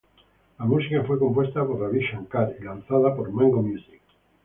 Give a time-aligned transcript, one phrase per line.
[0.57, 4.01] La música fue compuesta por Ravi Shankar y lanzada por Mango Music.